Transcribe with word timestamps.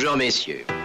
Bonjour, 0.00 0.16
messieurs. 0.16 0.77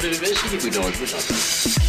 Ich 0.00 0.04
we 0.04 0.18
wel 0.18 0.36
zien, 0.36 0.50
die 0.50 0.70
kunnen 0.70 0.84
ons. 0.84 1.87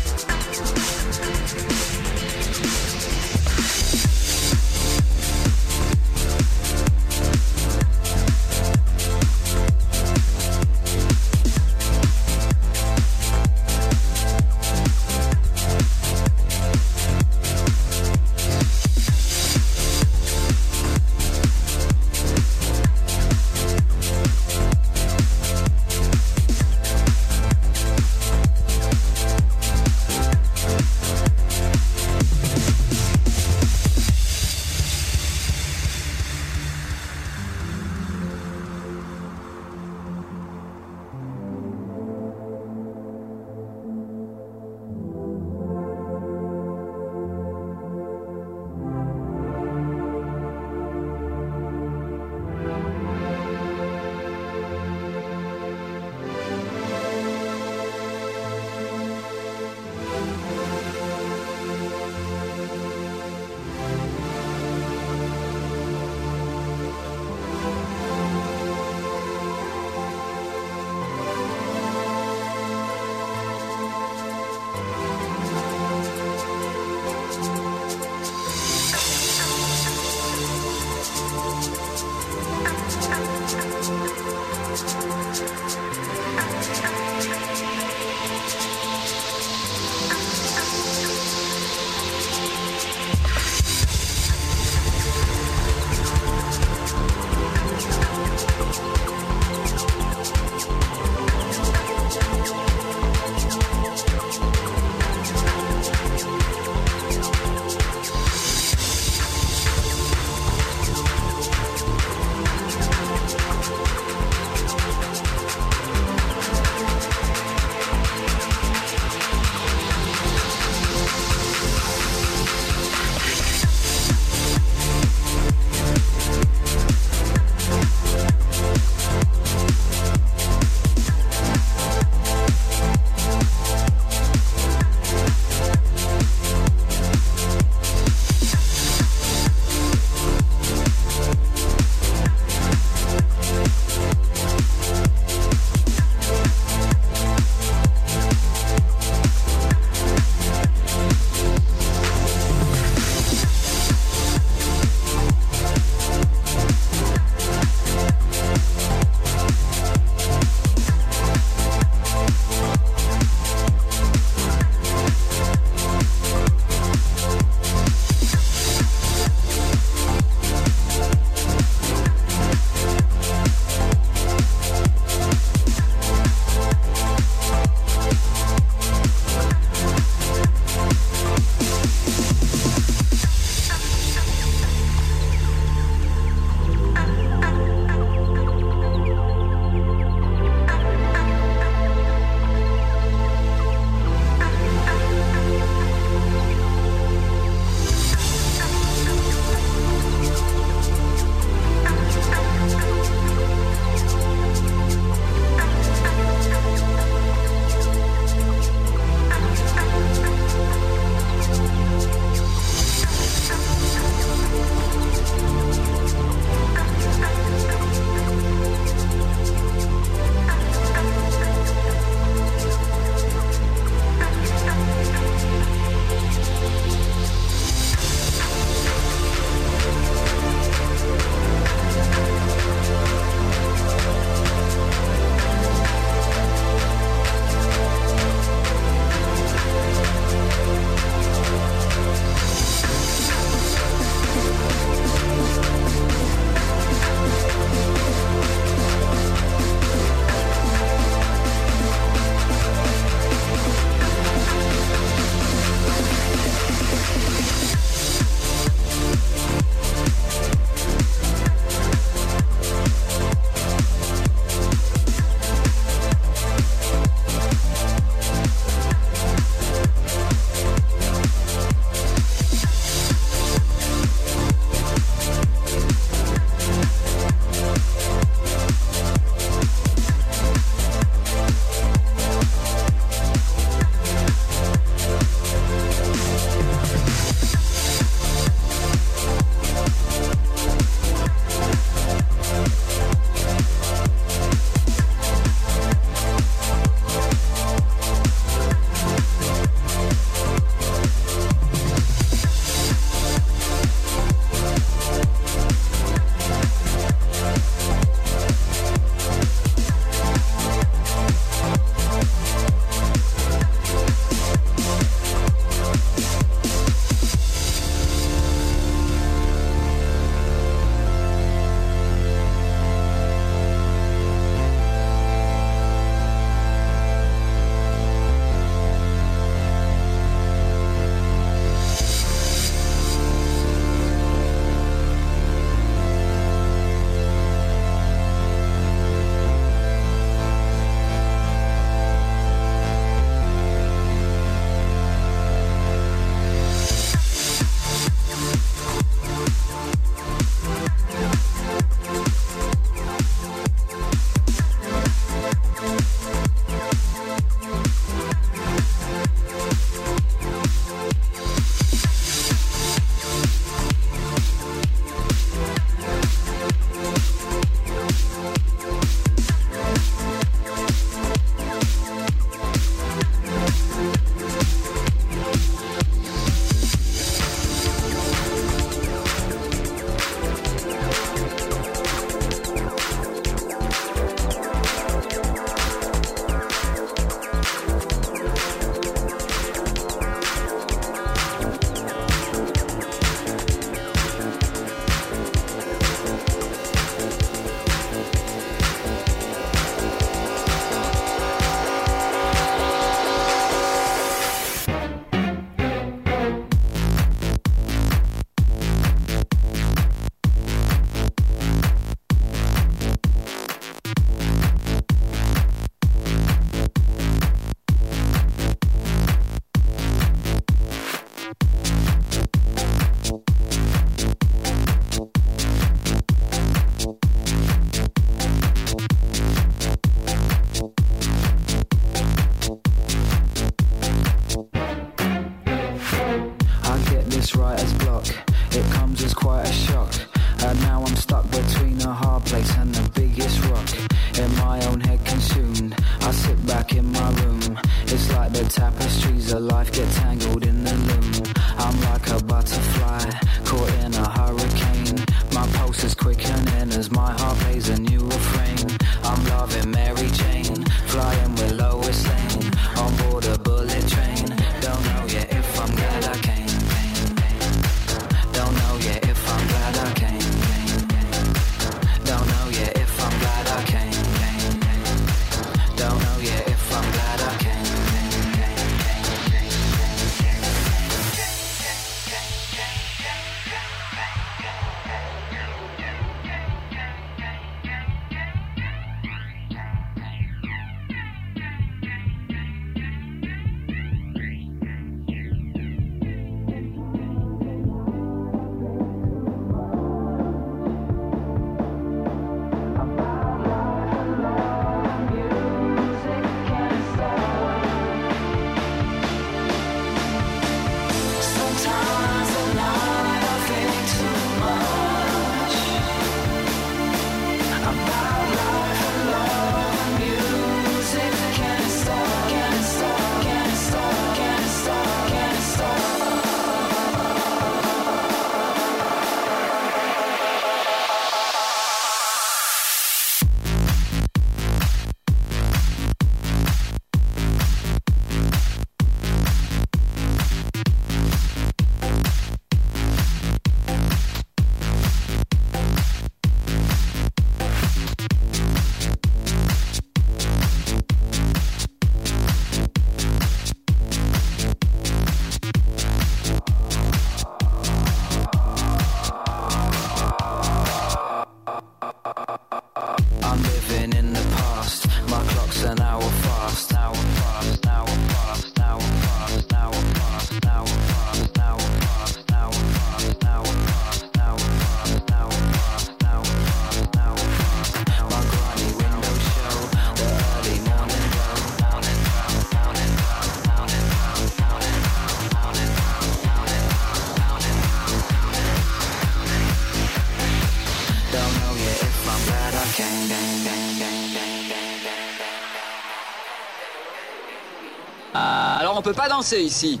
Peut 599.12 599.20
pas 599.20 599.28
danser 599.28 599.60
ici. 599.60 600.00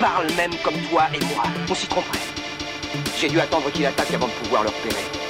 Parle 0.00 0.26
même 0.36 0.50
comme 0.64 0.74
toi 0.90 1.04
et 1.14 1.20
moi. 1.26 1.44
On 1.68 1.74
s'y 1.74 1.86
tromperait. 1.86 2.18
J'ai 3.18 3.28
dû 3.28 3.38
attendre 3.40 3.70
qu'il 3.70 3.86
attaque 3.86 4.12
avant 4.12 4.26
de 4.26 4.32
pouvoir 4.32 4.64
le 4.64 4.68
repérer. 4.68 5.21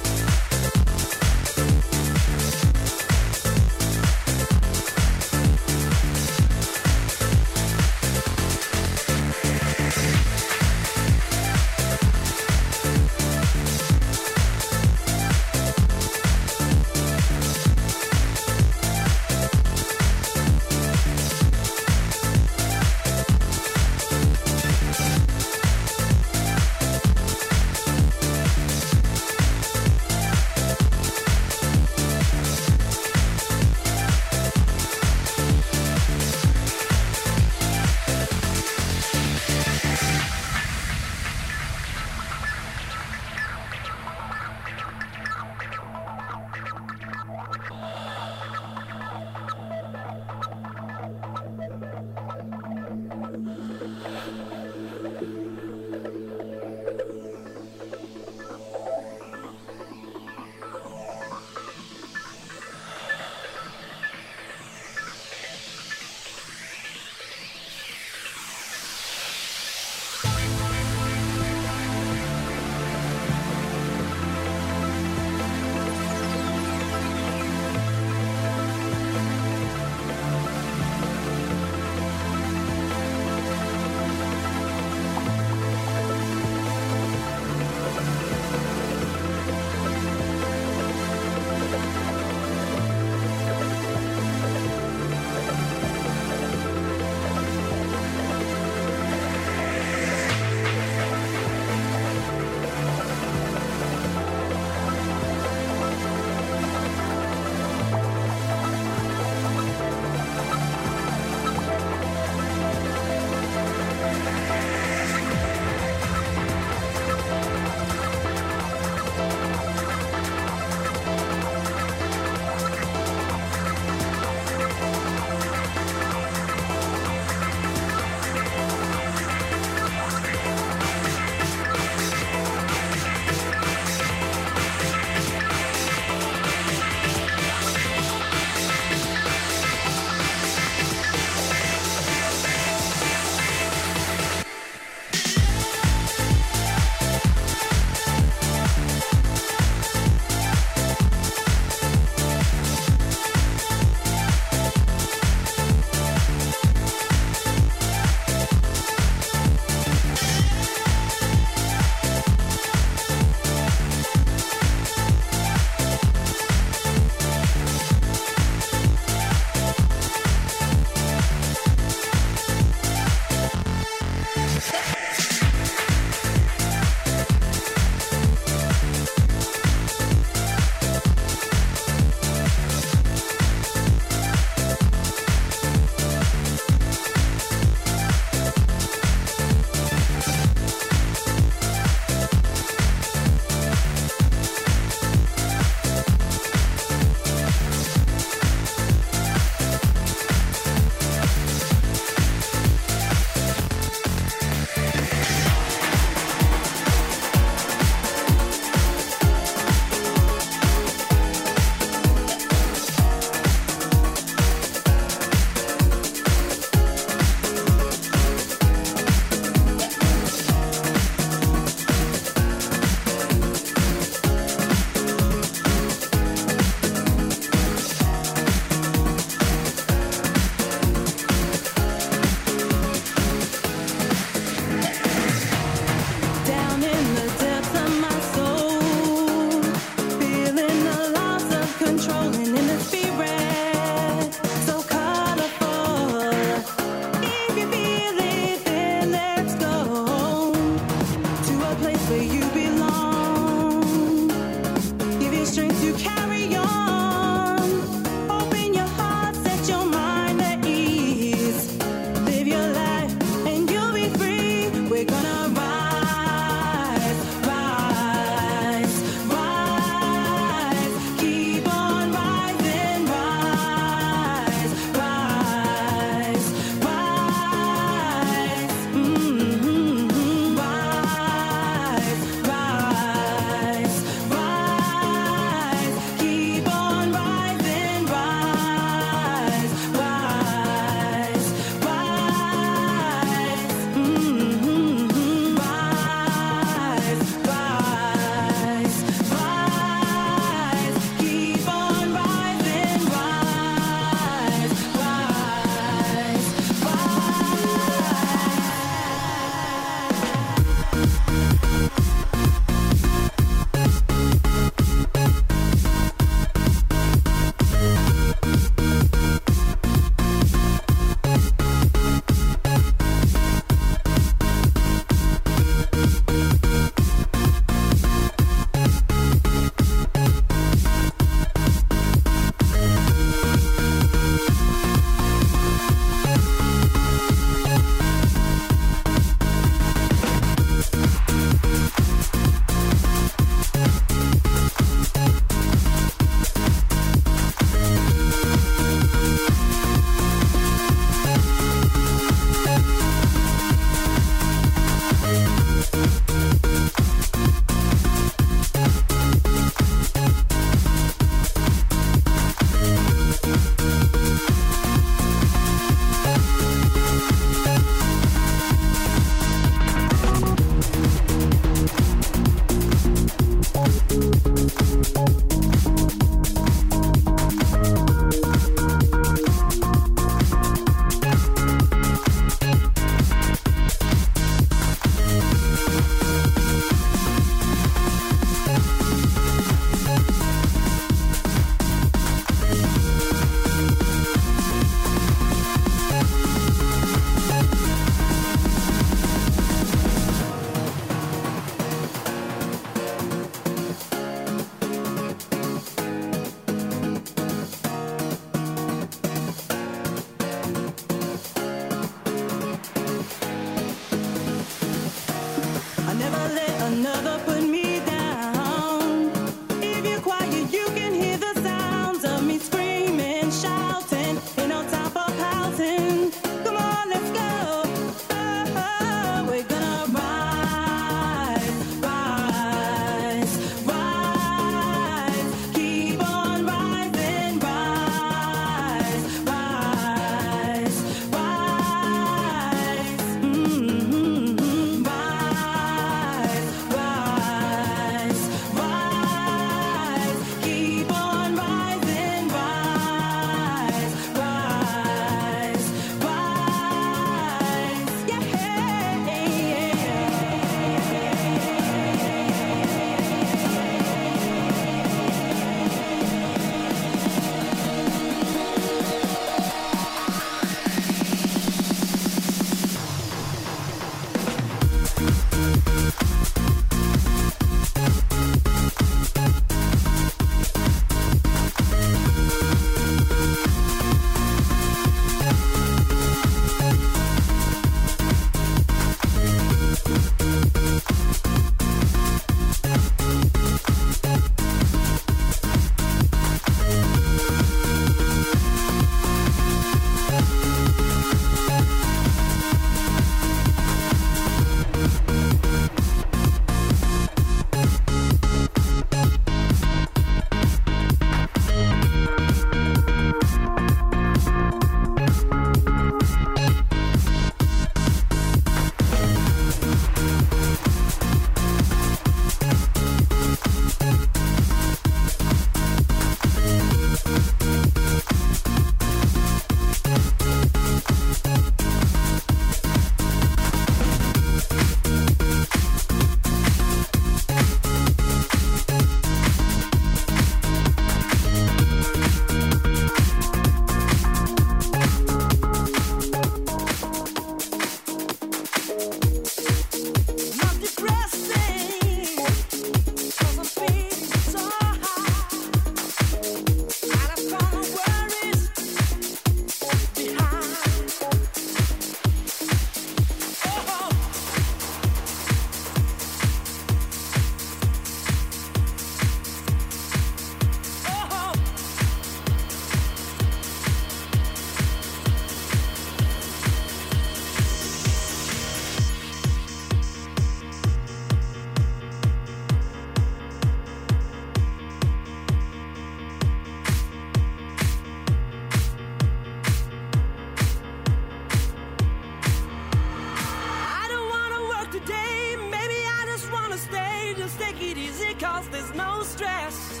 cause 598.54 598.68
there's 598.68 598.94
no 598.94 599.22
stress. 599.22 600.00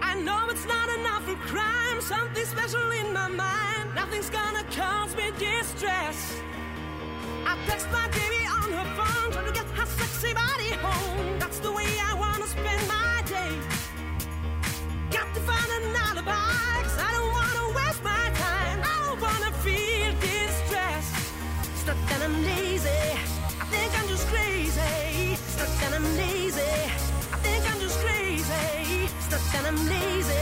I 0.00 0.14
know 0.26 0.40
it's 0.50 0.66
not 0.66 0.88
enough 0.98 1.24
for 1.24 1.38
crime, 1.52 2.00
something 2.00 2.44
special 2.44 2.88
in 3.00 3.12
my 3.12 3.26
mind. 3.26 3.86
Nothing's 3.94 4.30
gonna 4.30 4.64
cause 4.78 5.16
me 5.16 5.26
distress. 5.36 6.18
I 7.50 7.52
text 7.66 7.88
my 7.90 8.06
baby 8.18 8.42
on 8.58 8.68
her 8.78 8.88
phone, 8.98 9.32
trying 9.32 9.48
to 9.50 9.52
get 9.52 9.66
her 9.78 9.86
sexy 9.98 10.32
body 10.32 10.70
home. 10.86 11.38
That's 11.40 11.58
the 11.58 11.72
way 11.72 11.90
I 12.10 12.12
wanna 12.22 12.46
spend 12.46 12.82
my 12.96 13.16
day. 13.34 13.52
Got 15.16 15.28
to 15.34 15.40
find 15.50 15.70
an 15.78 15.96
alibi, 16.06 16.74
cause 16.86 16.98
I 17.08 17.10
don't 17.16 17.32
wanna 17.38 17.64
waste 17.78 18.02
my 18.04 18.26
time. 18.46 18.78
I 18.92 18.96
don't 19.04 19.20
wanna 19.26 19.52
feel 19.66 20.10
distressed. 20.30 21.16
Stuck 21.82 22.00
and 22.14 22.22
I'm 22.26 22.36
lazy, 22.52 23.02
I 23.62 23.64
think 23.72 23.90
I'm 23.98 24.06
just 24.14 24.26
crazy. 24.28 25.34
Stuck 25.54 25.74
and 25.86 25.94
I'm 25.96 26.06
lazy 26.16 27.09
stuck 29.30 29.64
I'm 29.64 29.76
lazy. 29.86 30.32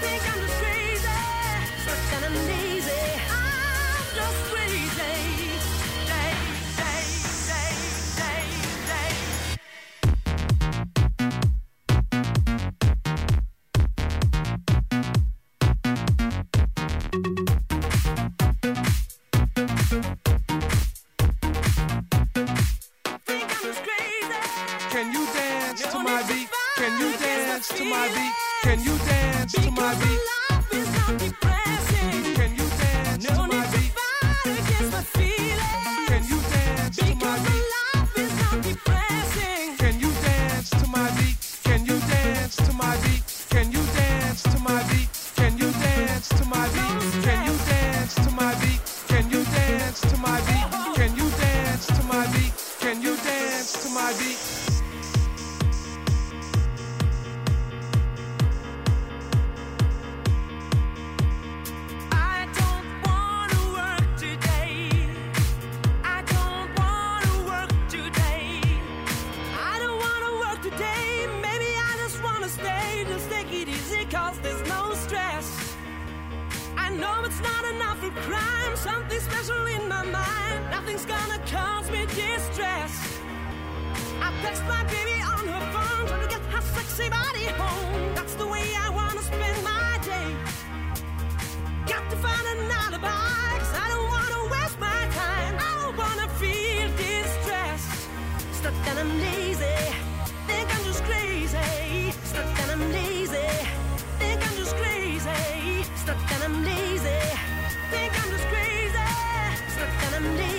Think 0.00 0.22
I'm 0.32 0.40
just 0.40 0.56
crazy. 0.62 1.08
Stuck 1.82 2.22
I'm 2.24 2.34
lazy. 2.48 2.90
I'm 3.30 4.04
just 4.14 4.40
crazy. 4.50 5.35
know 76.96 77.22
it's 77.24 77.40
not 77.40 77.64
enough 77.74 77.98
for 77.98 78.10
crime. 78.28 78.76
Something 78.76 79.20
special 79.20 79.66
in 79.66 79.88
my 79.88 80.02
mind. 80.04 80.70
Nothing's 80.70 81.04
gonna 81.04 81.38
cause 81.46 81.90
me 81.90 82.06
distress. 82.06 82.92
I 84.20 84.32
text 84.42 84.62
my 84.64 84.82
baby 84.84 85.20
on 85.34 85.44
her 85.54 85.64
phone, 85.74 86.06
trying 86.08 86.22
to 86.22 86.28
get 86.28 86.42
her 86.54 86.62
sexy 86.76 87.08
body 87.08 87.46
home. 87.60 88.14
That's 88.14 88.34
the 88.34 88.46
way 88.46 88.66
I 88.84 88.88
wanna 88.90 89.22
spend 89.22 89.56
my 89.64 89.98
day. 90.10 90.28
Got 91.92 92.04
to 92.10 92.16
find 92.16 92.46
an 92.54 92.70
alibi, 92.82 93.58
cause 93.60 93.74
I 93.84 93.86
don't 93.92 94.08
wanna 94.14 94.40
waste 94.54 94.78
my 94.80 95.02
time. 95.20 95.54
I 95.68 95.72
don't 95.80 95.96
wanna 96.02 96.28
feel 96.40 96.88
distressed. 96.96 98.08
Stuck 98.58 98.74
and 98.88 98.98
I'm 98.98 99.12
lazy, 99.20 99.78
think 100.48 100.66
I'm 100.74 100.84
just 100.84 101.02
crazy. 101.04 102.12
Stuck 102.24 102.60
and 102.62 102.70
I'm 102.72 102.92
lazy 102.92 103.15
stuck 106.06 106.32
and 106.34 106.44
I'm 106.44 106.64
lazy. 106.64 107.18
Think 107.90 108.12
I'm 108.22 108.30
just 108.30 108.46
crazy, 108.46 109.08
stuck 109.74 110.04
and 110.04 110.14
I'm 110.14 110.36
lazy. 110.36 110.55